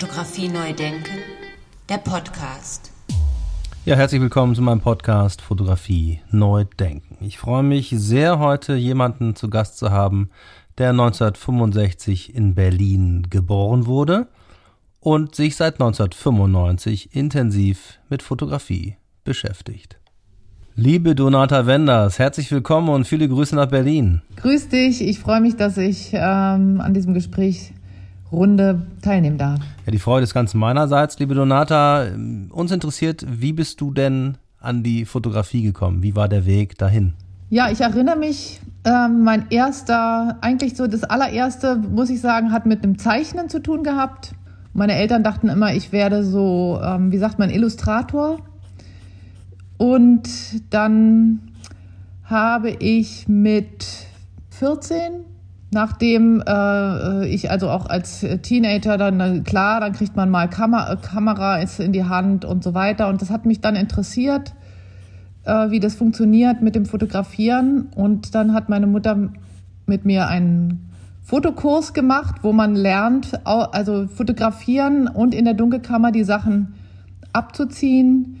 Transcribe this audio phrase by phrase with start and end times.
[0.00, 1.18] Fotografie neu denken,
[1.88, 2.92] der Podcast.
[3.84, 7.16] Ja, herzlich willkommen zu meinem Podcast Fotografie neu denken.
[7.20, 10.30] Ich freue mich sehr, heute jemanden zu Gast zu haben,
[10.78, 14.28] der 1965 in Berlin geboren wurde
[15.00, 19.98] und sich seit 1995 intensiv mit Fotografie beschäftigt.
[20.76, 24.22] Liebe Donata Wenders, herzlich willkommen und viele Grüße nach Berlin.
[24.36, 27.72] Grüß dich, ich freue mich, dass ich ähm, an diesem Gespräch
[28.30, 29.60] Runde teilnehmen darf.
[29.86, 32.06] Ja, die Freude ist ganz meinerseits, liebe Donata.
[32.50, 36.02] Uns interessiert, wie bist du denn an die Fotografie gekommen?
[36.02, 37.14] Wie war der Weg dahin?
[37.50, 42.66] Ja, ich erinnere mich, ähm, mein erster, eigentlich so das allererste, muss ich sagen, hat
[42.66, 44.32] mit einem Zeichnen zu tun gehabt.
[44.74, 48.38] Meine Eltern dachten immer, ich werde so, ähm, wie sagt man, Illustrator.
[49.78, 50.28] Und
[50.70, 51.40] dann
[52.24, 53.86] habe ich mit
[54.50, 55.24] 14,
[55.70, 60.96] nachdem äh, ich also auch als Teenager dann, äh, klar, dann kriegt man mal Kamer
[60.96, 63.08] Kamera in die Hand und so weiter.
[63.08, 64.54] Und das hat mich dann interessiert,
[65.44, 67.88] äh, wie das funktioniert mit dem Fotografieren.
[67.94, 69.30] Und dann hat meine Mutter
[69.86, 70.90] mit mir einen
[71.22, 76.74] Fotokurs gemacht, wo man lernt, also fotografieren und in der Dunkelkammer die Sachen
[77.34, 78.37] abzuziehen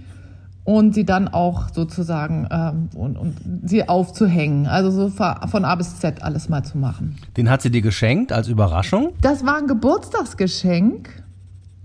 [0.68, 4.66] und sie dann auch sozusagen ähm, und, und sie aufzuhängen.
[4.66, 7.16] Also so von A bis Z alles mal zu machen.
[7.38, 9.14] Den hat sie dir geschenkt als Überraschung?
[9.22, 11.24] Das war ein Geburtstagsgeschenk.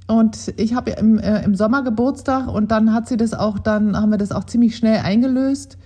[0.08, 3.96] Und ich habe im, äh, im Sommer Geburtstag und dann hat sie das auch, dann
[3.96, 5.78] haben wir das auch ziemlich schnell eingelöst.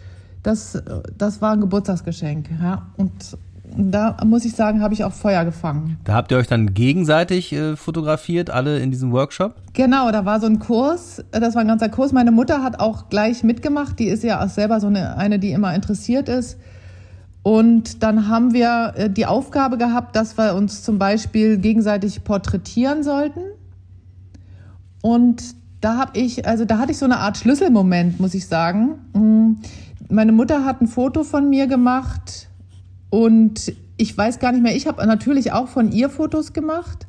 [0.42, 0.82] Das,
[1.16, 2.50] das war ein Geburtstagsgeschenk.
[2.60, 2.88] Ja.
[2.98, 3.38] Und
[3.76, 5.98] da muss ich sagen, habe ich auch Feuer gefangen.
[6.04, 9.56] Da habt ihr euch dann gegenseitig äh, fotografiert, alle in diesem Workshop?
[9.74, 12.12] Genau, da war so ein Kurs, das war ein ganzer Kurs.
[12.12, 15.52] Meine Mutter hat auch gleich mitgemacht, die ist ja auch selber so eine, eine die
[15.52, 16.58] immer interessiert ist.
[17.44, 23.04] Und dann haben wir äh, die Aufgabe gehabt, dass wir uns zum Beispiel gegenseitig porträtieren
[23.04, 23.42] sollten.
[25.02, 28.96] Und da habe ich, also da hatte ich so eine Art Schlüsselmoment, muss ich sagen.
[29.14, 29.62] Mm,
[30.10, 32.48] meine Mutter hat ein Foto von mir gemacht
[33.18, 37.08] und ich weiß gar nicht mehr, ich habe natürlich auch von ihr Fotos gemacht,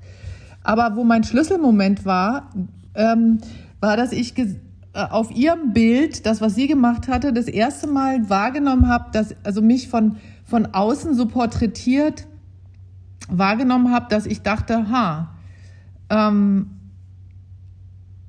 [0.63, 2.49] aber wo mein Schlüsselmoment war,
[2.95, 3.41] ähm,
[3.81, 4.55] war, dass ich äh,
[4.95, 9.61] auf ihrem Bild, das, was sie gemacht hatte, das erste Mal wahrgenommen habe, dass also
[9.61, 12.27] mich von, von außen so porträtiert
[13.29, 15.35] wahrgenommen habe, dass ich dachte, ha,
[16.09, 16.71] ähm,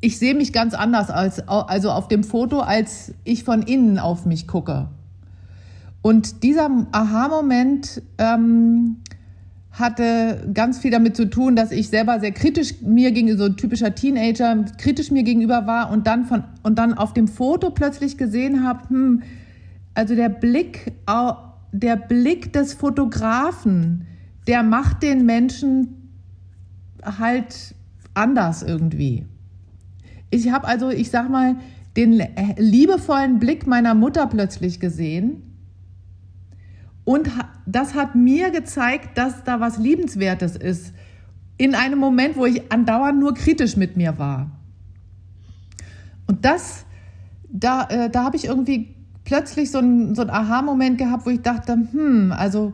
[0.01, 4.25] ich sehe mich ganz anders als also auf dem Foto, als ich von innen auf
[4.25, 4.89] mich gucke.
[6.01, 8.97] Und dieser Aha-Moment ähm,
[9.71, 13.57] hatte ganz viel damit zu tun, dass ich selber sehr kritisch mir gegenüber, so ein
[13.57, 18.17] typischer Teenager, kritisch mir gegenüber war und dann von und dann auf dem Foto plötzlich
[18.17, 19.23] gesehen habe, hm,
[19.93, 20.93] also der Blick,
[21.71, 24.05] der Blick des Fotografen,
[24.47, 26.11] der macht den Menschen
[27.03, 27.75] halt
[28.13, 29.25] anders irgendwie.
[30.29, 31.55] Ich habe also, ich sag mal,
[31.97, 32.21] den
[32.57, 35.48] liebevollen Blick meiner Mutter plötzlich gesehen
[37.09, 37.27] und
[37.65, 40.93] das hat mir gezeigt, dass da was Liebenswertes ist.
[41.57, 44.51] In einem Moment, wo ich andauernd nur kritisch mit mir war.
[46.27, 46.85] Und das,
[47.51, 48.93] da, äh, da habe ich irgendwie
[49.23, 52.73] plötzlich so einen so Aha-Moment gehabt, wo ich dachte, hm, also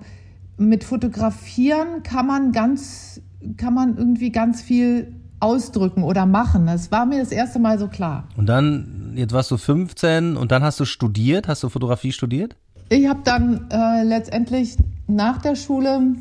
[0.58, 3.22] mit Fotografieren kann man ganz,
[3.56, 6.66] kann man irgendwie ganz viel ausdrücken oder machen.
[6.66, 8.28] Das war mir das erste Mal so klar.
[8.36, 12.58] Und dann, jetzt warst du 15 und dann hast du studiert, hast du Fotografie studiert?
[12.88, 16.16] Ich habe dann äh, letztendlich nach der Schule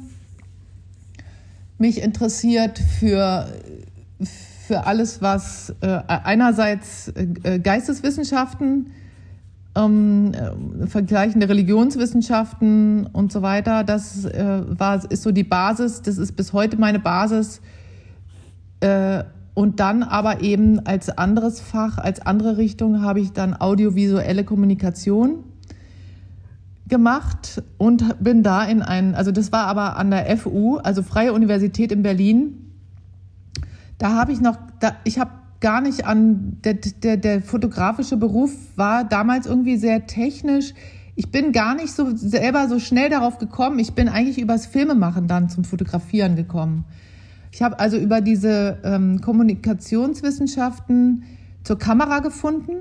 [1.77, 3.49] mich interessiert für,
[4.67, 8.93] für alles, was äh, einerseits äh, Geisteswissenschaften,
[9.77, 13.85] ähm, äh, vergleichende Religionswissenschaften und so weiter.
[13.85, 17.61] Das äh, war, ist so die Basis, das ist bis heute meine Basis.
[18.81, 24.45] Äh, und dann aber eben als anderes Fach, als andere Richtung habe ich dann audiovisuelle
[24.45, 25.45] Kommunikation
[26.87, 31.33] gemacht und bin da in ein, also das war aber an der FU, also Freie
[31.33, 32.73] Universität in Berlin.
[33.99, 38.53] Da habe ich noch, da, ich habe gar nicht an, der, der, der fotografische Beruf
[38.77, 40.75] war damals irgendwie sehr technisch.
[41.17, 43.79] Ich bin gar nicht so selber so schnell darauf gekommen.
[43.79, 46.85] Ich bin eigentlich übers Filmemachen dann zum Fotografieren gekommen.
[47.51, 51.23] Ich habe also über diese ähm, Kommunikationswissenschaften
[51.63, 52.73] zur Kamera gefunden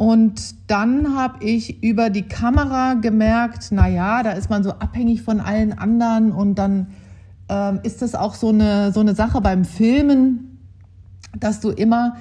[0.00, 5.20] und dann habe ich über die Kamera gemerkt, na ja, da ist man so abhängig
[5.20, 6.86] von allen anderen und dann
[7.50, 10.58] ähm, ist das auch so eine, so eine Sache beim Filmen,
[11.38, 12.16] dass du immer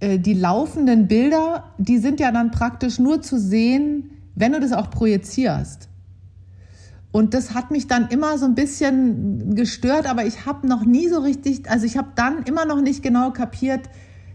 [0.00, 4.72] äh, die laufenden Bilder, die sind ja dann praktisch nur zu sehen, wenn du das
[4.72, 5.90] auch projizierst.
[7.10, 11.08] Und das hat mich dann immer so ein bisschen gestört, aber ich habe noch nie
[11.08, 13.90] so richtig, also ich habe dann immer noch nicht genau kapiert,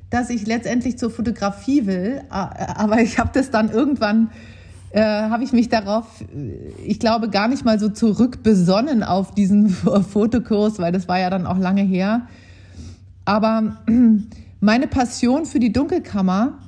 [0.10, 2.22] dass ich letztendlich zur Fotografie will.
[2.30, 4.30] Aber ich habe das dann irgendwann,
[4.92, 6.06] äh, habe ich mich darauf,
[6.86, 9.70] ich glaube, gar nicht mal so zurückbesonnen auf diesen
[10.12, 12.28] Fotokurs, weil das war ja dann auch lange her.
[13.26, 13.78] Aber
[14.62, 16.60] meine Passion für die Dunkelkammer,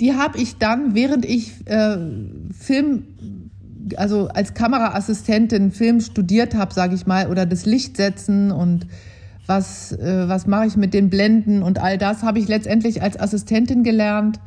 [0.00, 1.96] die habe ich dann, während ich äh,
[2.52, 3.04] Film,
[3.96, 8.86] also als Kameraassistentin Film studiert habe, sage ich mal, oder das Licht setzen und
[9.46, 13.18] was, äh, was mache ich mit den Blenden und all das habe ich letztendlich als
[13.18, 14.40] Assistentin gelernt,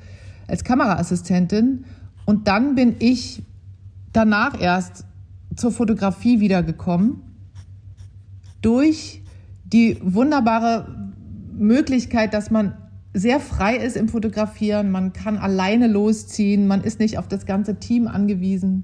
[0.47, 1.85] als Kameraassistentin.
[2.25, 3.43] Und dann bin ich
[4.13, 5.05] danach erst
[5.55, 7.21] zur Fotografie wiedergekommen
[8.61, 9.21] durch
[9.65, 11.11] die wunderbare
[11.53, 12.73] Möglichkeit, dass man
[13.13, 17.75] sehr frei ist im Fotografieren, man kann alleine losziehen, man ist nicht auf das ganze
[17.75, 18.83] Team angewiesen.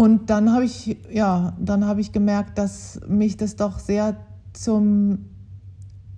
[0.00, 4.16] Und dann habe ich, ja, dann habe ich gemerkt, dass mich das doch sehr
[4.54, 5.26] zum,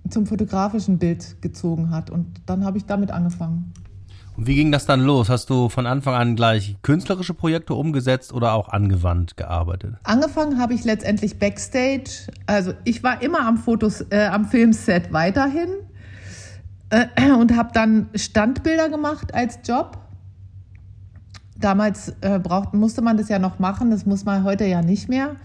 [0.09, 2.09] zum fotografischen Bild gezogen hat.
[2.09, 3.73] Und dann habe ich damit angefangen.
[4.37, 5.27] Und wie ging das dann los?
[5.27, 9.95] Hast du von Anfang an gleich künstlerische Projekte umgesetzt oder auch angewandt gearbeitet?
[10.03, 12.31] Angefangen habe ich letztendlich backstage.
[12.45, 15.67] Also ich war immer am Fotos, äh, am Filmset weiterhin
[16.89, 20.02] äh, und habe dann Standbilder gemacht als Job.
[21.59, 25.07] Damals äh, braucht, musste man das ja noch machen, das muss man heute ja nicht
[25.09, 25.35] mehr.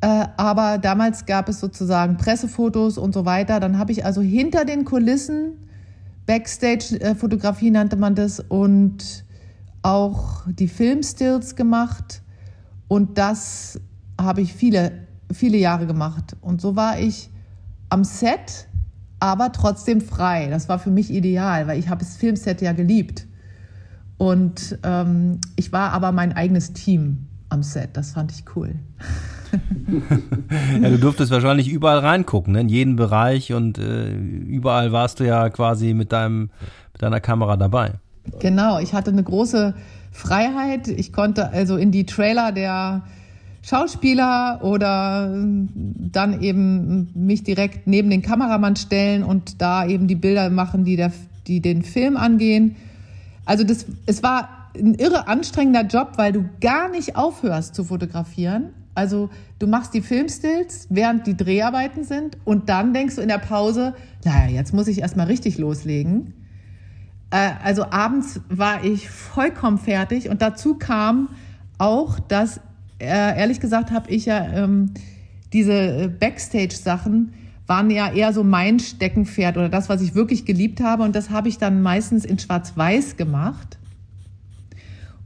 [0.00, 3.60] Äh, aber damals gab es sozusagen Pressefotos und so weiter.
[3.60, 5.52] Dann habe ich also hinter den Kulissen,
[6.26, 9.24] Backstage-Fotografie nannte man das, und
[9.82, 12.22] auch die Filmstills gemacht.
[12.88, 13.80] Und das
[14.20, 16.36] habe ich viele, viele Jahre gemacht.
[16.40, 17.30] Und so war ich
[17.88, 18.68] am Set
[19.20, 20.48] aber trotzdem frei.
[20.48, 23.26] Das war für mich ideal, weil ich habe das Filmset ja geliebt.
[24.18, 27.90] Und ähm, ich war aber mein eigenes Team am Set.
[27.94, 28.74] Das fand ich cool.
[30.82, 32.60] ja, du durftest wahrscheinlich überall reingucken, ne?
[32.60, 36.50] in jeden Bereich und äh, überall warst du ja quasi mit, deinem,
[36.92, 37.92] mit deiner Kamera dabei.
[38.40, 39.74] Genau, ich hatte eine große
[40.10, 40.88] Freiheit.
[40.88, 43.02] Ich konnte also in die Trailer der
[43.62, 45.32] Schauspieler oder
[45.74, 50.96] dann eben mich direkt neben den Kameramann stellen und da eben die Bilder machen, die,
[50.96, 51.12] der,
[51.46, 52.76] die den Film angehen.
[53.48, 58.74] Also das, es war ein irre anstrengender Job, weil du gar nicht aufhörst zu fotografieren.
[58.94, 63.38] Also du machst die Filmstills, während die Dreharbeiten sind und dann denkst du in der
[63.38, 66.34] Pause, naja, jetzt muss ich erstmal richtig loslegen.
[67.30, 71.30] Äh, also abends war ich vollkommen fertig und dazu kam
[71.78, 72.60] auch, dass
[73.00, 74.92] äh, ehrlich gesagt habe ich ja ähm,
[75.54, 77.32] diese äh, Backstage-Sachen
[77.68, 81.04] waren ja eher so mein Steckenpferd oder das, was ich wirklich geliebt habe.
[81.04, 83.78] Und das habe ich dann meistens in Schwarz-Weiß gemacht.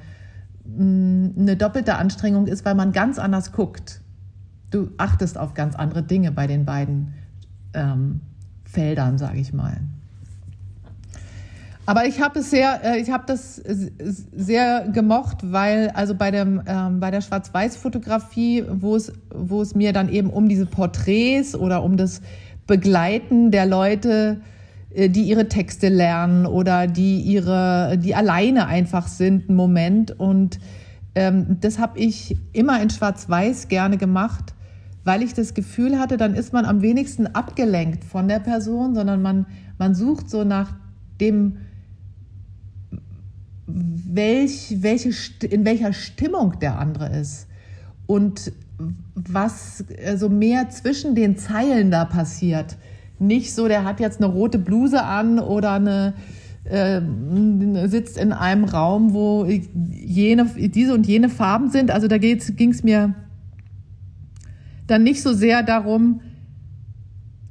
[0.78, 4.00] eine doppelte Anstrengung ist, weil man ganz anders guckt.
[4.70, 7.14] Du achtest auf ganz andere Dinge bei den beiden
[7.74, 8.20] ähm,
[8.70, 9.78] Feldern, sage ich mal.
[11.86, 16.62] Aber ich habe es sehr, äh, ich habe das sehr gemocht, weil also bei dem
[16.66, 21.82] ähm, bei der Schwarz-Weiß-Fotografie, wo es wo es mir dann eben um diese Porträts oder
[21.82, 22.20] um das
[22.66, 24.40] Begleiten der Leute
[24.94, 30.18] äh, die ihre Texte lernen oder die ihre, die alleine einfach sind, einen Moment.
[30.18, 30.58] Und
[31.14, 34.54] ähm, das habe ich immer in Schwarz-Weiß gerne gemacht,
[35.04, 39.22] weil ich das Gefühl hatte, dann ist man am wenigsten abgelenkt von der Person, sondern
[39.22, 39.46] man,
[39.78, 40.74] man sucht so nach
[41.20, 41.58] dem,
[43.66, 45.10] welch, welche,
[45.46, 47.46] in welcher Stimmung der andere ist.
[48.06, 48.52] Und
[49.14, 52.76] was so also mehr zwischen den Zeilen da passiert
[53.20, 56.14] nicht so, der hat jetzt eine rote Bluse an oder eine
[56.64, 57.00] äh,
[57.86, 61.90] sitzt in einem Raum, wo jene, diese und jene Farben sind.
[61.90, 63.14] Also da ging es mir
[64.90, 66.20] dann nicht so sehr darum,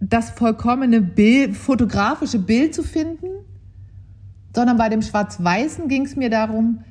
[0.02, 3.28] das vollkommene Bild, fotografische Bild zu finden,
[4.54, 6.84] sondern bei dem Schwarz-Weißen ging es mir darum,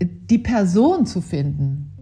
[0.00, 1.92] die Person zu finden.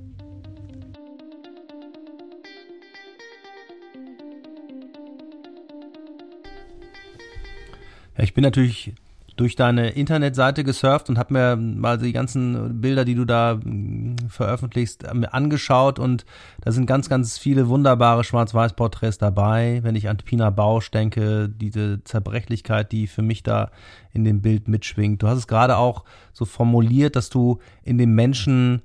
[8.19, 8.95] Ich bin natürlich
[9.37, 14.17] durch deine Internetseite gesurft und habe mir mal die ganzen Bilder, die du da hm,
[14.29, 16.25] veröffentlichst, angeschaut und
[16.61, 19.81] da sind ganz, ganz viele wunderbare Schwarz-Weiß-Porträts dabei.
[19.83, 23.71] Wenn ich an Pina Bausch denke, diese Zerbrechlichkeit, die für mich da
[24.13, 25.23] in dem Bild mitschwingt.
[25.23, 28.83] Du hast es gerade auch so formuliert, dass du in dem Menschen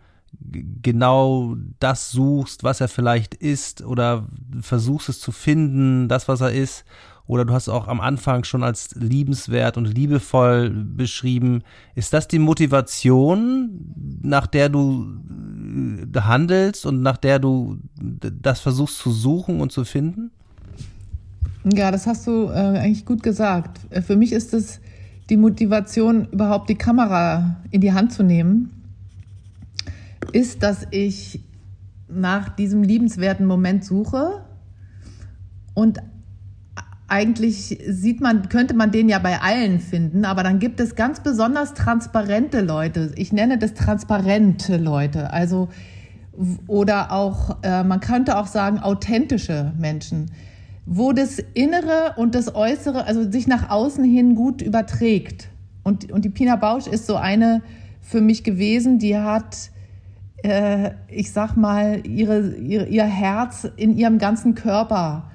[0.82, 4.28] genau das suchst, was er vielleicht ist oder
[4.62, 6.86] versuchst es zu finden, das, was er ist.
[7.30, 11.62] Oder du hast auch am Anfang schon als liebenswert und liebevoll beschrieben.
[11.94, 13.94] Ist das die Motivation,
[14.24, 15.06] nach der du
[16.12, 20.32] äh, handelst und nach der du das versuchst zu suchen und zu finden?
[21.72, 23.80] Ja, das hast du äh, eigentlich gut gesagt.
[23.92, 24.80] Äh, für mich ist es
[25.30, 28.72] die Motivation, überhaupt die Kamera in die Hand zu nehmen
[30.32, 31.42] ist, dass ich
[32.08, 34.44] nach diesem liebenswerten Moment suche
[35.76, 36.00] und
[37.10, 41.22] eigentlich sieht man, könnte man den ja bei allen finden, aber dann gibt es ganz
[41.22, 43.12] besonders transparente Leute.
[43.16, 45.70] Ich nenne das transparente Leute, also
[46.68, 50.32] oder auch, äh, man könnte auch sagen, authentische Menschen,
[50.86, 55.50] wo das Innere und das Äußere, also sich nach außen hin gut überträgt.
[55.84, 57.62] Und, und die Pina Bausch ist so eine
[58.02, 59.72] für mich gewesen, die hat
[60.44, 65.32] äh, ich sag mal, ihre, ihre, ihr Herz in ihrem ganzen Körper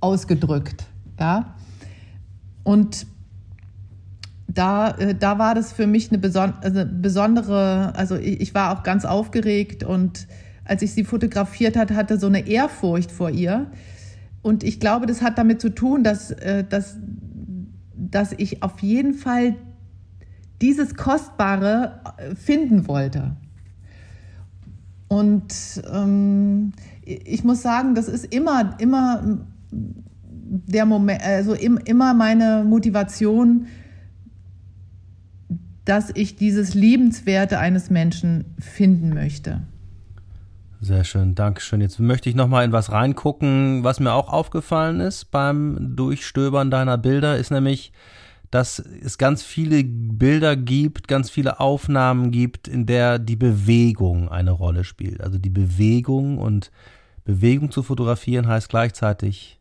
[0.00, 0.86] ausgedrückt.
[1.24, 1.54] Ja?
[2.64, 3.06] Und
[4.46, 8.76] da, äh, da war das für mich eine, beson also besondere, also ich, ich, war
[8.76, 10.28] auch ganz aufgeregt und
[10.66, 13.70] als ich sie fotografiert hat, hatte so eine Ehrfurcht vor ihr.
[14.42, 16.98] Und ich glaube, das hat damit zu tun, dass, äh, dass,
[17.96, 19.56] dass ich auf jeden Fall
[20.60, 23.36] dieses Kostbare äh, finden wollte.
[25.08, 29.38] Und ähm, ich muss sagen, das ist immer, immer
[30.66, 33.66] der Moment, also immer meine Motivation,
[35.84, 39.62] dass ich dieses Liebenswerte eines Menschen finden möchte.
[40.80, 41.80] Sehr schön, Dankeschön.
[41.80, 46.70] Jetzt möchte ich noch mal in was reingucken, was mir auch aufgefallen ist beim Durchstöbern
[46.70, 47.92] deiner Bilder, ist nämlich,
[48.50, 54.52] dass es ganz viele Bilder gibt, ganz viele Aufnahmen gibt, in der die Bewegung eine
[54.52, 55.22] Rolle spielt.
[55.22, 56.70] Also die Bewegung und
[57.24, 59.58] Bewegung zu fotografieren heißt gleichzeitig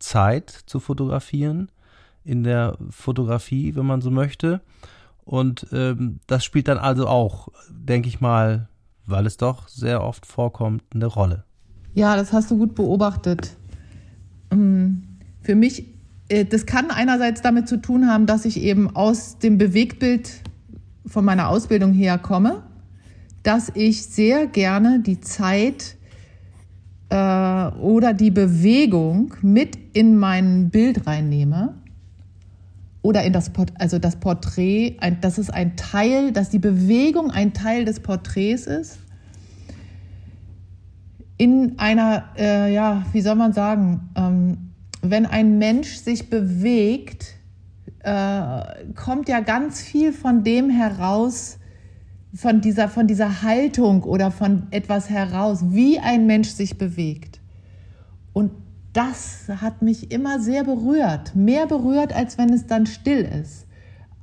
[0.00, 1.70] Zeit zu fotografieren
[2.24, 4.60] in der Fotografie, wenn man so möchte.
[5.24, 8.68] Und ähm, das spielt dann also auch, denke ich mal,
[9.06, 11.44] weil es doch sehr oft vorkommt, eine Rolle.
[11.94, 13.56] Ja, das hast du gut beobachtet.
[14.50, 15.02] Ähm,
[15.42, 15.86] für mich
[16.30, 20.42] äh, das kann einerseits damit zu tun haben, dass ich eben aus dem Bewegtbild
[21.04, 22.62] von meiner Ausbildung her komme,
[23.42, 25.96] dass ich sehr gerne die Zeit
[27.10, 31.74] äh, oder die Bewegung mit in mein Bild reinnehme
[33.02, 37.30] oder in das Port also das Porträt, ein, dass es ein Teil, dass die Bewegung
[37.30, 38.98] ein Teil des Porträts ist.
[41.36, 47.36] In einer, äh, ja, wie soll man sagen, ähm, wenn ein Mensch sich bewegt,
[48.00, 48.62] äh,
[48.94, 51.58] kommt ja ganz viel von dem heraus,
[52.34, 57.40] von dieser, von dieser Haltung oder von etwas heraus, wie ein Mensch sich bewegt.
[58.32, 58.52] Und
[58.92, 63.66] das hat mich immer sehr berührt, mehr berührt, als wenn es dann still ist.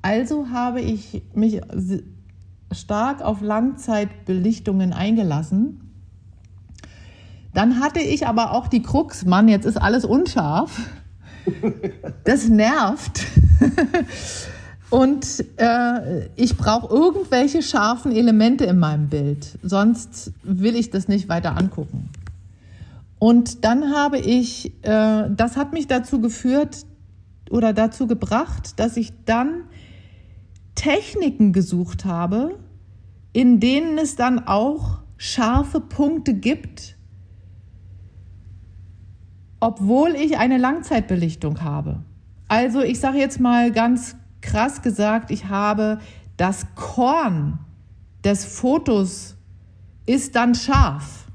[0.02, 1.62] Also habe ich mich
[2.72, 5.82] stark auf Langzeitbelichtungen eingelassen
[7.58, 10.80] dann hatte ich aber auch die Krux, Mann, jetzt ist alles unscharf.
[12.24, 13.26] Das nervt.
[14.90, 21.28] Und äh, ich brauche irgendwelche scharfen Elemente in meinem Bild, sonst will ich das nicht
[21.28, 22.10] weiter angucken.
[23.20, 26.86] Und dann habe ich, äh, das hat mich dazu geführt
[27.50, 29.64] oder dazu gebracht, dass ich dann
[30.76, 32.58] Techniken gesucht habe,
[33.34, 36.96] in denen es dann auch scharfe Punkte gibt,
[39.60, 42.04] obwohl ich eine Langzeitbelichtung habe.
[42.48, 44.16] Also ich sage jetzt mal ganz
[44.48, 46.00] krass gesagt, ich habe
[46.38, 47.60] das Korn
[48.24, 49.36] des Fotos
[50.06, 51.26] ist dann scharf,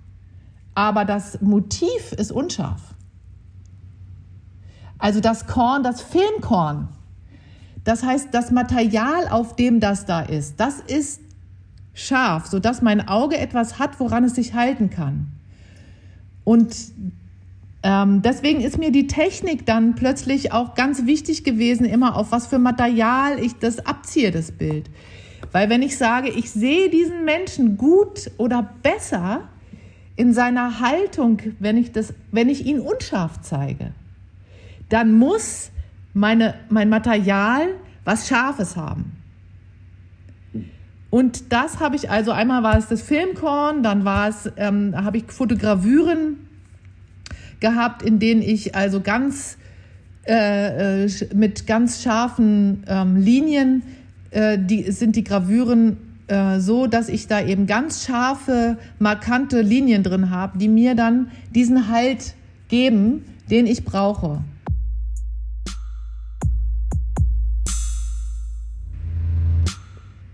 [0.74, 2.80] aber das Motiv ist unscharf.
[4.98, 6.88] Also das Korn, das Filmkorn,
[7.84, 11.20] das heißt das Material, auf dem das da ist, das ist
[11.92, 15.32] scharf, sodass mein Auge etwas hat, woran es sich halten kann.
[16.44, 16.74] Und
[17.82, 22.46] ähm, deswegen ist mir die Technik dann plötzlich auch ganz wichtig gewesen, immer auf was
[22.46, 24.88] für Material ich das abziehe, das Bild.
[25.50, 29.48] Weil wenn ich sage, ich sehe diesen Menschen gut oder besser
[30.14, 33.92] in seiner Haltung, wenn ich, das, wenn ich ihn unscharf zeige,
[34.88, 35.70] dann muss
[36.14, 37.68] meine, mein Material
[38.04, 39.12] was Scharfes haben.
[41.10, 45.18] Und das habe ich also, einmal war es das Filmkorn, dann war es, ähm, habe
[45.18, 46.48] ich Fotogravüren
[47.62, 49.56] gehabt, in denen ich also ganz
[50.26, 53.82] äh, äh, mit ganz scharfen ähm, Linien,
[54.30, 55.96] äh, die sind die Gravüren
[56.28, 61.30] äh, so, dass ich da eben ganz scharfe, markante Linien drin habe, die mir dann
[61.54, 62.34] diesen Halt
[62.68, 64.44] geben, den ich brauche.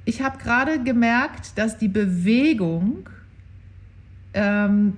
[0.04, 3.08] Ich habe gerade gemerkt, dass die Bewegung
[4.34, 4.94] ähm,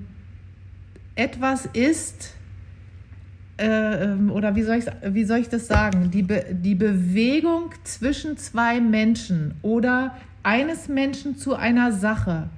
[1.15, 2.35] etwas ist,
[3.59, 6.11] äh, ähm, oder wie soll, ich, wie soll ich das sagen?
[6.11, 12.49] Die, Be die Bewegung zwischen zwei Menschen oder eines Menschen zu einer Sache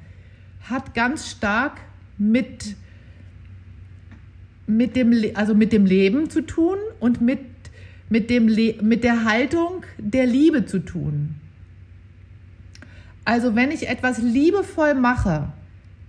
[0.62, 1.80] hat ganz stark
[2.18, 2.76] mit,
[4.66, 7.40] mit, dem, also mit dem Leben zu tun und mit,
[8.09, 11.35] mit, dem mit der Haltung der Liebe zu tun.
[13.25, 15.52] Also wenn ich etwas liebevoll mache,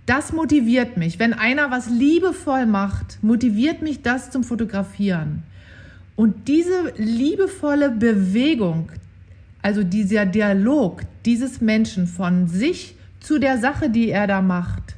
[0.06, 1.18] das motiviert mich.
[1.18, 5.42] Wenn einer was liebevoll macht, motiviert mich das zum Fotografieren.
[6.16, 8.92] Und diese liebevolle Bewegung,
[9.62, 14.94] also dieser Dialog dieses Menschen von sich zu der Sache, die er da macht,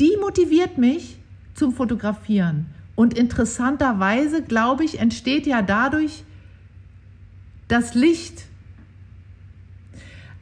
[0.00, 1.18] die motiviert mich
[1.54, 2.66] zum Fotografieren.
[2.94, 6.22] Und interessanterweise, glaube ich, entsteht ja dadurch
[7.66, 8.44] das Licht.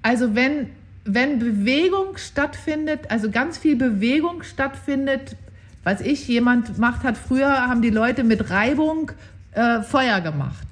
[0.02, 0.68] Also wenn
[1.04, 5.36] wenn Bewegung stattfindet, also ganz viel Bewegung stattfindet,
[5.84, 9.10] was ich, jemand macht hat, früher haben die Leute mit Reibung
[9.52, 10.66] äh, Feuer gemacht.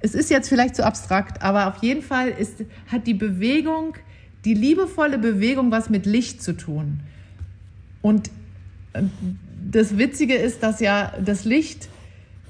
[0.00, 3.94] Es ist jetzt vielleicht zu abstrakt, aber auf jeden Fall ist, hat die Bewegung,
[4.44, 7.00] die liebevolle Bewegung was mit Licht zu tun.
[8.02, 8.28] Und
[8.92, 9.02] äh,
[9.68, 11.88] das Witzige ist, dass ja das Licht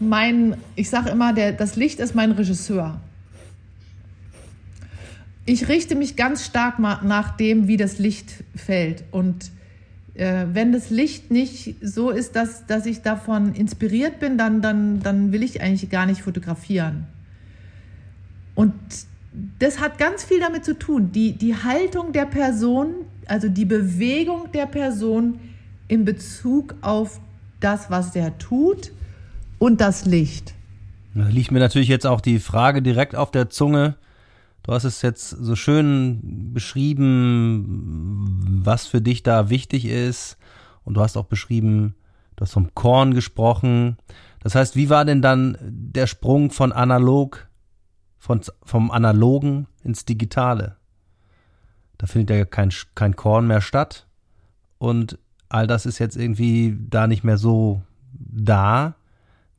[0.00, 3.00] mein, ich sage immer, der, das Licht ist mein Regisseur
[5.46, 9.04] ich richte mich ganz stark nach dem, wie das Licht fällt.
[9.10, 9.50] Und
[10.14, 15.00] äh, wenn das Licht nicht so ist, dass, dass ich davon inspiriert bin, dann, dann,
[15.00, 17.06] dann will ich eigentlich gar nicht fotografieren.
[18.54, 18.72] Und
[19.58, 22.94] das hat ganz viel damit zu tun, die, die Haltung der Person,
[23.26, 25.40] also die Bewegung der Person
[25.88, 27.20] in Bezug auf
[27.60, 28.92] das, was der tut
[29.58, 30.54] und das Licht.
[31.14, 33.96] Da liegt mir natürlich jetzt auch die Frage direkt auf der Zunge,
[34.64, 37.66] Du hast es jetzt so schön beschrieben,
[38.64, 40.38] was für dich da wichtig ist.
[40.84, 41.94] Und du hast auch beschrieben,
[42.34, 43.98] du hast vom Korn gesprochen.
[44.40, 47.46] Das heißt, wie war denn dann der Sprung von analog,
[48.16, 50.76] von, vom analogen ins Digitale?
[51.98, 54.06] Da findet ja kein, kein Korn mehr statt.
[54.78, 55.18] Und
[55.50, 57.82] all das ist jetzt irgendwie da nicht mehr so
[58.14, 58.94] da.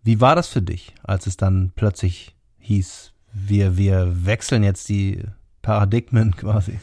[0.04, 5.24] Wie war das für dich, als es dann plötzlich hieß, wir, wir wechseln jetzt die
[5.62, 6.80] Paradigmen quasi.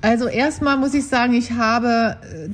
[0.00, 2.48] Also erstmal muss ich sagen, ich habe äh,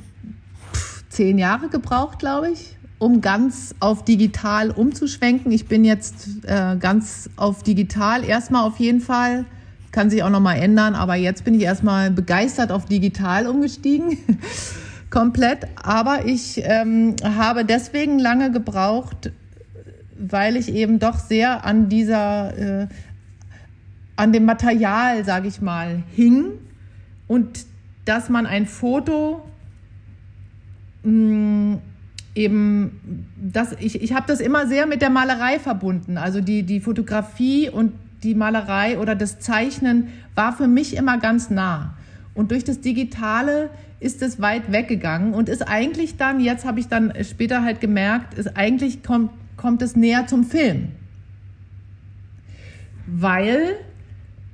[1.09, 5.51] zehn Jahre gebraucht, glaube ich, um ganz auf digital umzuschwenken.
[5.51, 8.23] Ich bin jetzt äh, ganz auf digital.
[8.23, 9.45] Erstmal auf jeden Fall,
[9.91, 14.17] kann sich auch nochmal ändern, aber jetzt bin ich erstmal begeistert auf digital umgestiegen.
[15.09, 15.67] Komplett.
[15.81, 19.31] Aber ich ähm, habe deswegen lange gebraucht,
[20.17, 22.87] weil ich eben doch sehr an dieser, äh,
[24.15, 26.51] an dem Material, sage ich mal, hing
[27.27, 27.65] und
[28.05, 29.43] dass man ein Foto
[31.03, 31.81] mh, mm,
[32.35, 36.17] eben, das, ich, ich habe das immer sehr mit der Malerei verbunden.
[36.17, 41.49] Also die, die Fotografie und die Malerei oder das Zeichnen war für mich immer ganz
[41.49, 41.95] nah.
[42.33, 43.69] Und durch das Digitale
[44.01, 48.33] ist es weit weggegangen und ist eigentlich dann, jetzt habe ich dann später halt gemerkt,
[48.33, 50.89] ist eigentlich kommt kommt es näher zum Film.
[53.07, 53.77] Weil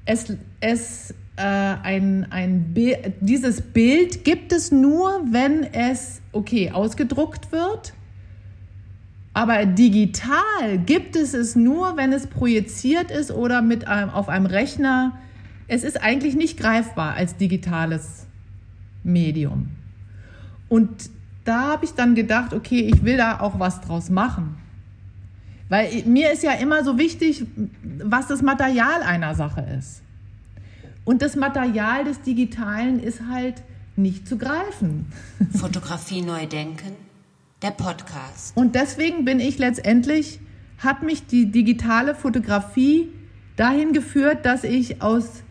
[0.06, 2.76] es, es äh, ein, ein
[3.22, 7.94] dieses Bild gibt es nur, wenn es, okay, ausgedruckt wird.
[9.34, 14.46] Aber digital gibt es es nur, wenn es projiziert ist oder mit einem, auf einem
[14.46, 15.18] Rechner.
[15.68, 18.28] Es ist eigentlich nicht greifbar als digitales
[19.04, 19.70] Medium.
[20.68, 21.10] Und
[21.46, 24.58] da habe ich dann gedacht, okay, ich will da auch was draus machen.
[25.72, 27.46] Weil mir ist ja immer so wichtig,
[28.04, 30.02] was das Material einer Sache ist.
[31.06, 33.64] Und das Material des Digitalen ist halt
[33.96, 35.06] nicht zu greifen.
[35.58, 36.92] Fotografie neu denken,
[37.62, 38.52] der Podcast.
[38.58, 40.42] Und deswegen bin ich letztendlich,
[40.78, 43.08] hat mich die digitale Fotografie
[43.56, 45.42] dahin geführt, dass ich aus,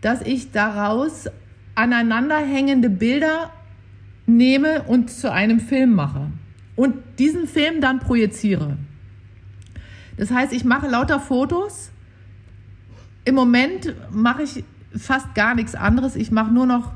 [0.00, 1.28] dass ich daraus
[1.74, 3.52] aneinanderhängende Bilder
[4.24, 6.30] nehme und zu einem Film mache
[6.76, 8.78] und diesen Film dann projiziere.
[10.16, 11.90] Das heißt, ich mache lauter Fotos.
[13.24, 14.64] Im Moment mache ich
[14.96, 16.16] fast gar nichts anderes.
[16.16, 16.92] Ich mache nur noch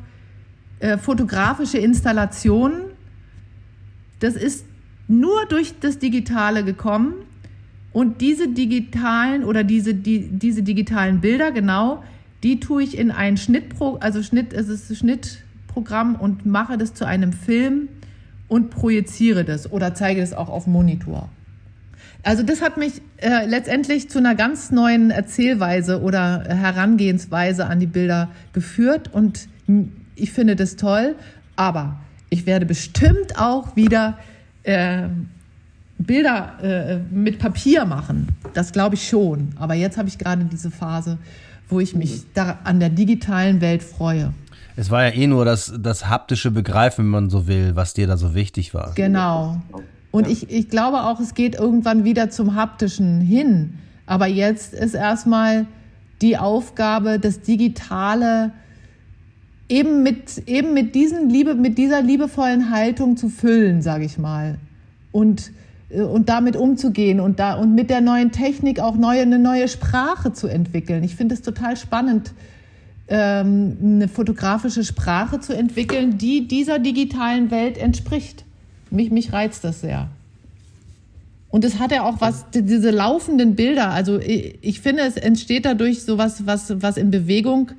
[0.80, 2.82] äh, fotografische Installationen.
[4.20, 4.64] Das ist
[5.08, 7.14] nur durch das Digitale gekommen.
[7.92, 12.02] Und diese digitalen oder diese, die, diese digitalen Bilder, genau,
[12.44, 17.04] Die tue ich in ein Schnittpro, also Schnitt, es ist Schnittprogramm und mache das zu
[17.04, 17.88] einem Film
[18.46, 21.28] und projiziere das oder zeige das auch auf Monitor.
[22.28, 27.86] Also das hat mich äh, letztendlich zu einer ganz neuen Erzählweise oder Herangehensweise an die
[27.86, 29.48] Bilder geführt und
[30.14, 31.14] ich finde das toll,
[31.56, 31.96] aber
[32.28, 34.18] ich werde bestimmt auch wieder
[34.64, 35.04] äh,
[35.96, 38.28] Bilder äh, mit Papier machen.
[38.52, 39.54] Das glaube ich schon.
[39.56, 41.16] Aber jetzt habe ich gerade diese Phase,
[41.70, 44.34] wo ich mich da an der digitalen Welt freue.
[44.76, 48.06] Es war ja eh nur das, das haptische Begreifen, wenn man so will, was dir
[48.06, 48.92] da so wichtig war.
[48.96, 49.62] Genau.
[50.10, 50.32] Und ja.
[50.32, 53.74] ich, ich glaube auch, es geht irgendwann wieder zum haptischen hin.
[54.06, 55.66] Aber jetzt ist erstmal
[56.22, 58.52] die Aufgabe, das Digitale
[59.68, 64.58] eben mit, eben mit, diesen Liebe, mit dieser liebevollen Haltung zu füllen, sage ich mal.
[65.12, 65.52] Und,
[65.90, 69.68] äh, und damit umzugehen und, da, und mit der neuen Technik auch neue, eine neue
[69.68, 71.04] Sprache zu entwickeln.
[71.04, 72.32] Ich finde es total spannend,
[73.08, 78.44] ähm, eine fotografische Sprache zu entwickeln, die dieser digitalen Welt entspricht.
[78.90, 80.08] Mich, mich reizt das sehr.
[81.50, 85.64] Und es hat ja auch was, diese laufenden Bilder, also ich, ich finde, es entsteht
[85.64, 87.72] dadurch so was, was, was in Bewegung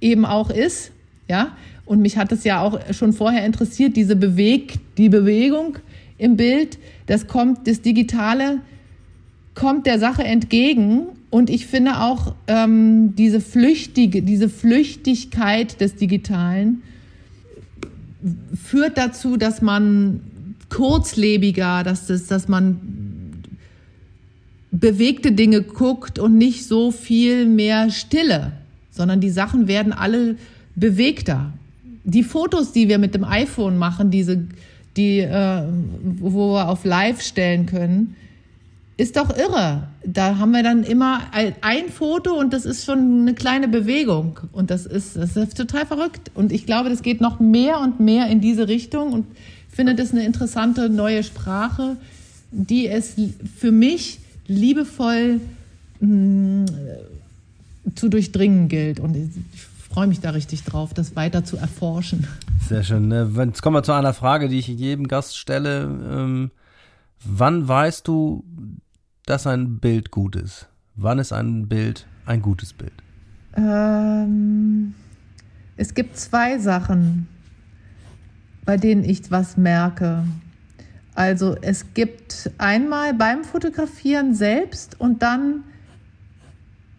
[0.00, 0.92] eben auch ist,
[1.28, 1.56] ja.
[1.86, 5.78] Und mich hat es ja auch schon vorher interessiert, diese Beweg, die Bewegung
[6.18, 8.60] im Bild, das kommt, das Digitale
[9.54, 11.06] kommt der Sache entgegen.
[11.30, 16.82] Und ich finde auch ähm, diese flüchtige, diese Flüchtigkeit des Digitalen
[18.54, 20.20] führt dazu, dass man
[20.68, 22.80] kurzlebiger, dass, das, dass man
[24.70, 28.52] bewegte Dinge guckt und nicht so viel mehr Stille,
[28.90, 30.36] sondern die Sachen werden alle
[30.74, 31.52] bewegter.
[32.04, 34.46] Die Fotos, die wir mit dem iPhone machen, diese,
[34.96, 35.62] die, äh,
[36.20, 38.16] wo wir auf Live stellen können,
[38.98, 39.88] ist doch irre.
[40.04, 44.40] Da haben wir dann immer ein Foto und das ist schon eine kleine Bewegung.
[44.52, 46.30] Und das ist, das ist total verrückt.
[46.34, 49.12] Und ich glaube, das geht noch mehr und mehr in diese Richtung.
[49.12, 49.26] Und
[49.76, 51.96] finde das eine interessante neue Sprache,
[52.50, 53.14] die es
[53.58, 55.40] für mich liebevoll
[56.00, 56.66] mh, mm,
[57.94, 58.98] zu durchdringen gilt.
[58.98, 59.28] Und ich
[59.90, 62.26] freue mich da richtig drauf, das weiter zu erforschen.
[62.68, 63.08] Sehr schön.
[63.08, 63.30] Ne?
[63.36, 65.82] Jetzt kommen wir zu einer Frage, die ich jedem Gast stelle.
[65.84, 66.50] Ähm,
[67.24, 68.44] wann weißt du,
[69.26, 70.68] dass ein Bild gut ist?
[70.94, 72.92] Wann ist ein Bild ein gutes Bild?
[73.56, 74.94] Ähm,
[75.76, 77.28] es gibt zwei Sachen
[78.66, 80.24] bei denen ich was merke.
[81.14, 85.64] Also es gibt einmal beim Fotografieren selbst und dann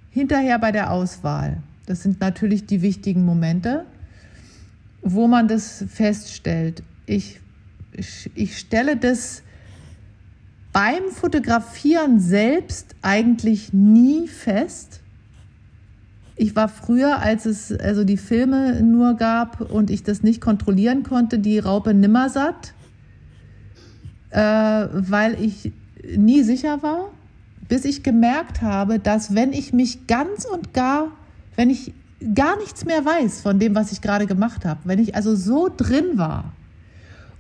[0.10, 1.58] hinterher bei der Auswahl.
[1.86, 3.86] Das sind natürlich die wichtigen Momente,
[5.04, 6.82] wo man das feststellt.
[7.06, 7.40] Ich,
[8.34, 9.44] ich stelle das
[10.74, 15.02] beim Fotografieren selbst eigentlich nie fest,
[16.38, 21.02] ich war früher, als es also die Filme nur gab und ich das nicht kontrollieren
[21.02, 22.74] konnte, die Raupe Nimmersatt,
[24.30, 25.72] äh, weil ich
[26.16, 27.10] nie sicher war,
[27.68, 31.08] bis ich gemerkt habe, dass wenn ich mich ganz und gar,
[31.56, 31.94] wenn ich
[32.36, 35.70] gar nichts mehr weiß von dem, was ich gerade gemacht habe, wenn ich also so
[35.76, 36.54] drin war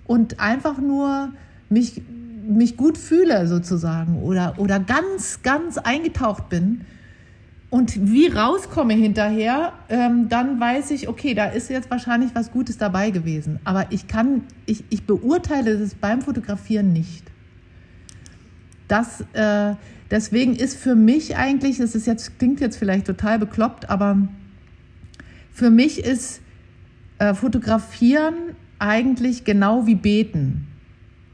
[0.07, 1.29] und einfach nur
[1.69, 2.01] mich,
[2.47, 6.81] mich gut fühle sozusagen oder, oder ganz, ganz eingetaucht bin,
[7.69, 12.77] und wie rauskomme hinterher, ähm, dann weiß ich, okay, da ist jetzt wahrscheinlich was Gutes
[12.77, 13.59] dabei gewesen.
[13.65, 17.25] Aber ich kann, ich, ich beurteile das beim Fotografieren nicht.
[18.87, 19.75] Das, äh,
[20.09, 24.17] deswegen ist für mich eigentlich, das ist jetzt, klingt jetzt vielleicht total bekloppt, aber
[25.51, 26.39] für mich ist
[27.19, 28.35] äh, Fotografieren
[28.79, 30.67] eigentlich genau wie Beten.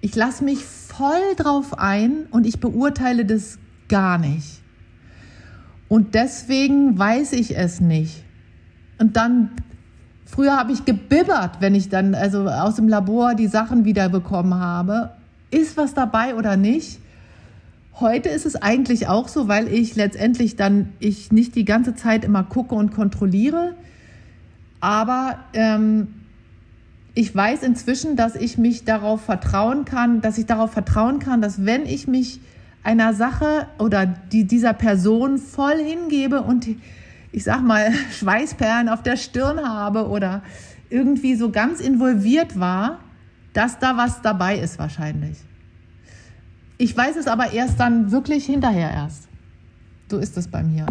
[0.01, 4.62] Ich lasse mich voll drauf ein und ich beurteile das gar nicht.
[5.93, 8.23] Und deswegen weiß ich es nicht.
[8.97, 9.51] Und dann,
[10.25, 15.11] früher habe ich gebibbert, wenn ich dann also aus dem Labor die Sachen wiederbekommen habe.
[15.51, 16.97] Ist was dabei oder nicht?
[17.99, 22.25] Heute ist es eigentlich auch so, weil ich letztendlich dann ich nicht die ganze Zeit
[22.25, 23.75] immer gucke und kontrolliere.
[24.79, 26.07] Aber ähm,
[27.13, 31.67] ich weiß inzwischen, dass ich mich darauf vertrauen kann, dass ich darauf vertrauen kann, dass
[31.67, 32.39] wenn ich mich
[32.83, 36.67] einer Sache oder die, dieser Person voll hingebe und
[37.31, 40.43] ich sag mal Schweißperlen auf der Stirn habe oder
[40.89, 42.99] irgendwie so ganz involviert war,
[43.53, 45.37] dass da was dabei ist wahrscheinlich.
[46.77, 49.27] Ich weiß es aber erst dann wirklich hinterher erst.
[50.09, 50.85] So ist es bei mir.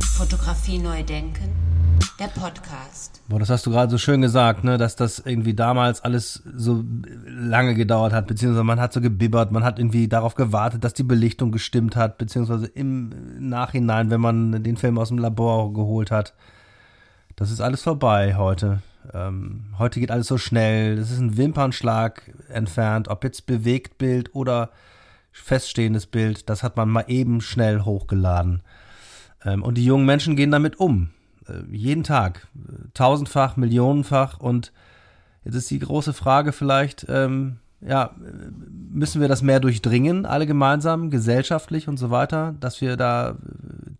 [0.00, 1.85] Fotografie neu denken
[2.18, 3.22] der Podcast.
[3.28, 6.82] Boah, das hast du gerade so schön gesagt, ne, dass das irgendwie damals alles so
[7.26, 11.02] lange gedauert hat, beziehungsweise man hat so gebibbert, man hat irgendwie darauf gewartet, dass die
[11.02, 13.12] Belichtung gestimmt hat, beziehungsweise im
[13.48, 16.34] Nachhinein, wenn man den Film aus dem Labor geholt hat.
[17.36, 18.80] Das ist alles vorbei heute.
[19.12, 20.96] Ähm, heute geht alles so schnell.
[20.98, 24.70] Es ist ein Wimpernschlag entfernt, ob jetzt Bewegtbild oder
[25.32, 28.62] feststehendes Bild, das hat man mal eben schnell hochgeladen.
[29.44, 31.10] Ähm, und die jungen Menschen gehen damit um.
[31.48, 32.46] Äh, jeden Tag.
[32.94, 34.38] Tausendfach, millionenfach.
[34.40, 34.72] Und
[35.44, 38.10] jetzt ist die große Frage vielleicht, ähm, ja,
[38.70, 43.34] müssen wir das mehr durchdringen, alle gemeinsam, gesellschaftlich und so weiter, dass wir da äh,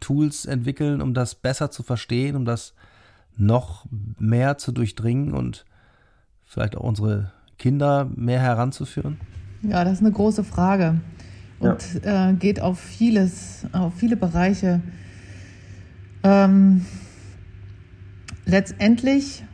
[0.01, 2.75] Tools entwickeln, um das besser zu verstehen, um das
[3.37, 3.85] noch
[4.19, 5.67] mehr zu durchdringen und
[6.45, 9.21] vielleicht auch unsere Kinder mehr heranzuführen?
[9.63, 11.01] Ja, das ist eine große Frage
[11.59, 12.31] und ja.
[12.31, 14.81] äh, geht auf vieles, auf viele Bereiche.
[16.23, 16.85] Ähm,
[18.47, 19.45] letztendlich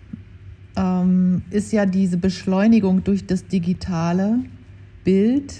[0.77, 4.41] ähm, ist ja diese Beschleunigung durch das digitale
[5.03, 5.55] Bild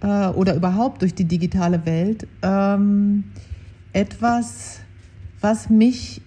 [0.00, 3.24] äh, oder überhaupt durch die digitale Welt ähm,
[3.92, 4.80] etwas,
[5.40, 6.22] was mich,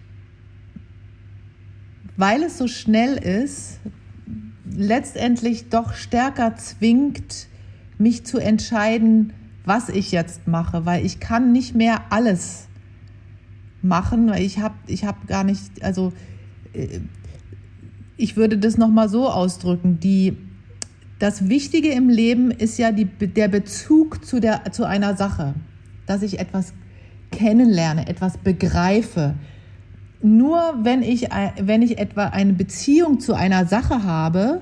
[2.18, 3.80] weil es so schnell ist,
[4.76, 7.48] letztendlich doch stärker zwingt,
[7.98, 9.34] mich zu entscheiden,
[9.64, 12.68] was ich jetzt mache, weil ich kann nicht mehr alles
[13.82, 16.14] machen, weil ich habe ich hab gar nicht, also
[16.74, 17.00] äh,
[18.18, 20.38] ich würde das nochmal so ausdrücken, die,
[21.20, 25.56] das Wichtige im Leben ist ja die, der Bezug zu, der, zu einer Sache,
[26.06, 26.74] dass ich etwas
[27.32, 29.36] kennenlerne, etwas begreife.
[30.22, 34.62] Nur wenn ich, wenn ich etwa eine Beziehung zu einer Sache habe,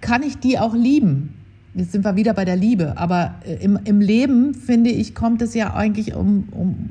[0.00, 1.41] kann ich die auch lieben.
[1.74, 5.40] Jetzt sind wir wieder bei der Liebe, aber äh, im, im Leben, finde ich, kommt
[5.40, 6.90] es ja eigentlich um, um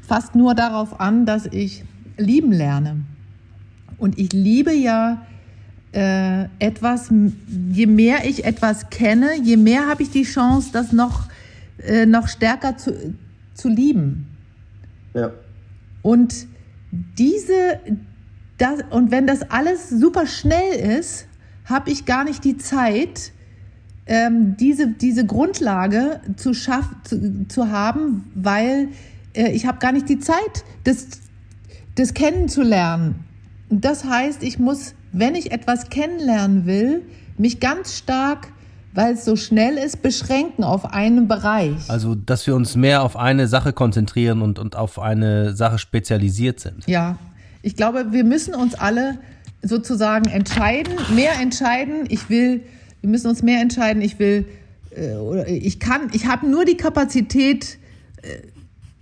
[0.00, 1.84] fast nur darauf an, dass ich
[2.16, 3.02] lieben lerne.
[3.98, 5.26] Und ich liebe ja
[5.92, 7.10] äh, etwas,
[7.72, 11.28] je mehr ich etwas kenne, je mehr habe ich die Chance, das noch,
[11.78, 13.14] äh, noch stärker zu,
[13.54, 14.26] zu lieben.
[15.14, 15.30] Ja.
[16.02, 16.46] Und
[16.90, 17.80] diese,
[18.56, 21.26] das, und wenn das alles super schnell ist,
[21.66, 23.32] habe ich gar nicht die Zeit,
[24.10, 28.88] ähm, diese, diese Grundlage zu, schaff, zu, zu haben, weil
[29.34, 31.06] äh, ich habe gar nicht die Zeit, das,
[31.94, 33.24] das kennenzulernen.
[33.70, 37.02] Das heißt, ich muss, wenn ich etwas kennenlernen will,
[37.38, 38.48] mich ganz stark
[38.92, 41.88] weil es so schnell ist, beschränken auf einen Bereich.
[41.88, 46.60] Also, dass wir uns mehr auf eine Sache konzentrieren und, und auf eine Sache spezialisiert
[46.60, 46.86] sind.
[46.86, 47.16] Ja,
[47.62, 49.18] ich glaube, wir müssen uns alle
[49.62, 52.06] sozusagen entscheiden, mehr entscheiden.
[52.08, 52.62] Ich will,
[53.00, 54.02] wir müssen uns mehr entscheiden.
[54.02, 54.46] Ich will,
[54.90, 57.78] äh, oder ich kann, ich habe nur die Kapazität,
[58.22, 58.38] äh,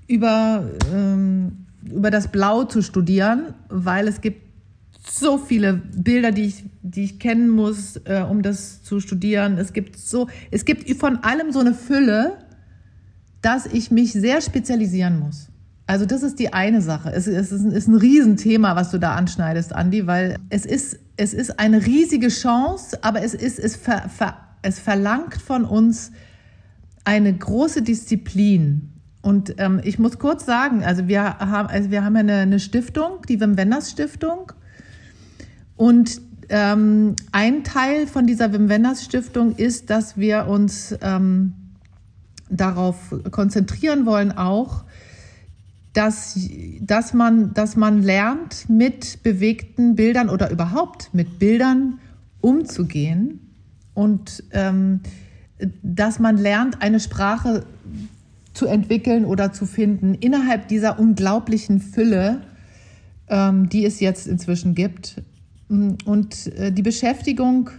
[0.06, 4.42] über, ähm, über das Blau zu studieren, weil es gibt
[5.08, 9.58] so viele Bilder, die ich, die ich kennen muss, äh, um das zu studieren.
[9.58, 12.38] Es gibt so, es gibt von allem so eine Fülle,
[13.42, 15.48] dass ich mich sehr spezialisieren muss.
[15.88, 17.10] Also das ist die eine Sache.
[17.10, 20.98] Es, es ist, ein, ist ein Riesenthema, was du da anschneidest, Andi, weil es ist,
[21.16, 26.12] es ist eine riesige Chance, aber es, ist, es, ver, ver, es verlangt von uns
[27.04, 28.92] eine große Disziplin.
[29.22, 33.22] Und ähm, ich muss kurz sagen, also wir haben, also wir haben eine, eine Stiftung,
[33.26, 34.52] die Wim Wenders Stiftung.
[35.74, 36.20] Und
[36.50, 41.54] ähm, ein Teil von dieser Wim Wenders Stiftung ist, dass wir uns ähm,
[42.50, 44.84] darauf konzentrieren wollen, auch
[45.98, 46.38] dass,
[46.80, 51.98] dass, man, dass man lernt, mit bewegten Bildern oder überhaupt mit Bildern
[52.40, 53.40] umzugehen
[53.94, 55.00] und ähm,
[55.82, 57.66] dass man lernt, eine Sprache
[58.54, 62.42] zu entwickeln oder zu finden innerhalb dieser unglaublichen Fülle,
[63.28, 65.20] ähm, die es jetzt inzwischen gibt.
[65.68, 67.70] Und äh, die Beschäftigung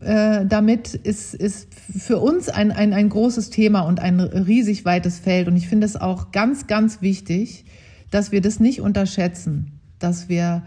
[0.00, 5.18] äh, damit ist, ist für uns ein, ein, ein großes Thema und ein riesig weites
[5.18, 5.48] Feld.
[5.48, 7.64] Und ich finde es auch ganz, ganz wichtig,
[8.10, 10.64] dass wir das nicht unterschätzen, dass wir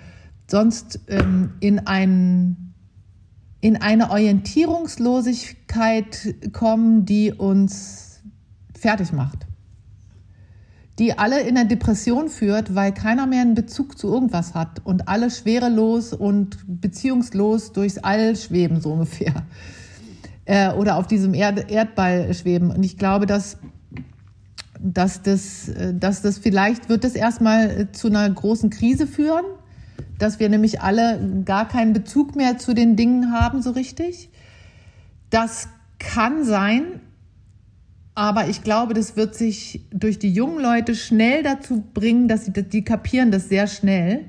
[0.49, 2.73] sonst ähm, in, ein,
[3.61, 8.21] in eine Orientierungslosigkeit kommen, die uns
[8.73, 9.47] fertig macht
[10.99, 15.07] die alle in eine Depression führt, weil keiner mehr einen Bezug zu irgendwas hat und
[15.07, 19.43] alle schwerelos und beziehungslos durchs All schweben, so ungefähr.
[20.45, 22.71] Äh, oder auf diesem Erd Erdball schweben.
[22.71, 23.57] Und ich glaube, dass,
[24.79, 29.45] dass, das, dass das vielleicht wird das erstmal zu einer großen Krise führen,
[30.17, 34.29] dass wir nämlich alle gar keinen Bezug mehr zu den Dingen haben, so richtig.
[35.29, 35.67] Das
[35.99, 37.01] kann sein,
[38.17, 42.51] Aber ich glaube, das wird sich durch die jungen Leute schnell dazu bringen, dass sie
[42.51, 44.25] die kapieren das sehr schnell,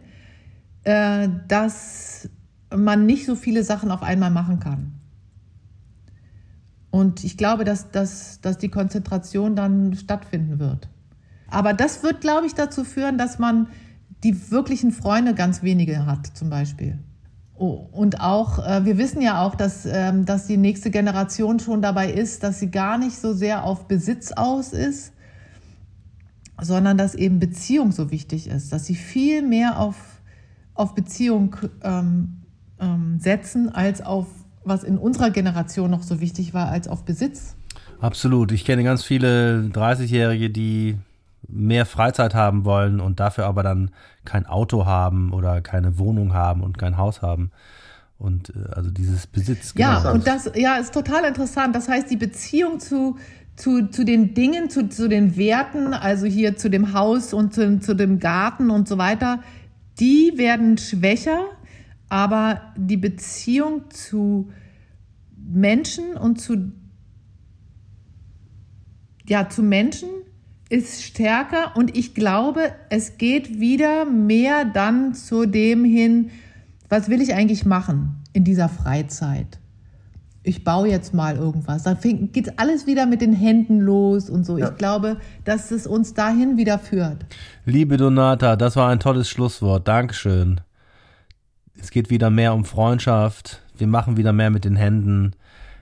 [0.85, 2.29] äh, dass
[2.71, 4.93] man nicht so viele Sachen auf einmal machen kann.
[6.91, 10.91] Und ich glaube, dass, dass, dass die Konzentration dann stattfinden wird.
[11.47, 13.69] Aber das wird, glaube ich, dazu führen, dass man
[14.23, 16.99] die wirklichen Freunde ganz wenige hat, zum Beispiel.
[17.61, 21.83] Oh, und auch, äh, wir wissen ja auch, dass, ähm, dass die nächste Generation schon
[21.83, 25.13] dabei ist, dass sie gar nicht so sehr auf Besitz aus ist,
[26.61, 29.97] sondern dass eben Beziehung so wichtig ist, dass sie viel mehr auf,
[30.75, 32.43] auf Beziehung ähm,
[32.79, 34.29] ähm, setzen, als auf,
[34.63, 37.57] was in unserer Generation noch so wichtig war, als auf Besitz.
[38.01, 38.53] Absolut.
[38.53, 40.97] Ich kenne ganz viele 30-Jährige, die
[41.47, 43.91] mehr Freizeit haben wollen und dafür aber dann
[44.25, 47.51] kein Auto haben oder keine Wohnung haben und kein Haus haben.
[48.19, 49.75] Und äh, also dieses Besitz.
[49.77, 51.77] Ja, und das ja ist total interessant.
[51.77, 53.17] Das heißt, die Beziehung zu,
[53.57, 57.79] zu, zu den Dingen, zu, zu den Werten, also hier zu dem Haus und zu,
[57.81, 59.41] zu dem Garten und so weiter,
[60.01, 61.45] die werden schwächer,
[62.09, 64.51] aber die Beziehung zu
[65.37, 66.73] Menschen und zu
[69.27, 70.09] ja, zu Menschen
[70.69, 76.31] ist stärker und ich glaube, es geht wieder mehr dann zu dem hin,
[76.89, 79.59] was will ich eigentlich machen in dieser Freizeit?
[80.43, 81.83] Ich baue jetzt mal irgendwas.
[81.83, 81.99] Dann
[82.33, 84.57] geht alles wieder mit den Händen los und so.
[84.57, 84.71] Ja.
[84.71, 87.27] Ich glaube, dass es uns dahin wieder führt.
[87.67, 89.87] Liebe Donata, das war ein tolles Schlusswort.
[89.87, 90.61] Dankeschön.
[91.79, 93.63] Es geht wieder mehr um Freundschaft.
[93.77, 95.33] Wir machen wieder mehr mit den Händen.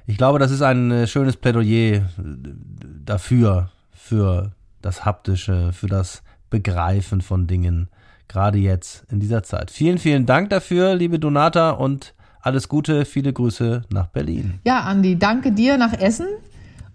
[0.07, 2.09] Ich glaube, das ist ein äh, schönes Plädoyer
[3.05, 7.88] dafür, für das Haptische, für das Begreifen von Dingen,
[8.28, 9.70] gerade jetzt in dieser Zeit.
[9.70, 14.60] Vielen, vielen Dank dafür, liebe Donata, und alles Gute, viele Grüße nach Berlin.
[14.64, 16.26] Ja, Andi, danke dir nach Essen.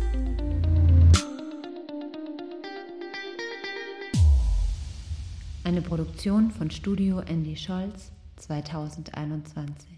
[5.64, 9.95] Eine Produktion von Studio Andy Scholz 2021.